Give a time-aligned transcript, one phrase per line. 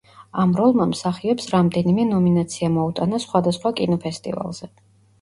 [0.43, 4.77] ამ როლმა მსახიობს რამდენიმე ნომინაცია მოუტანა სხვადასხვა კინოფესტივალზე.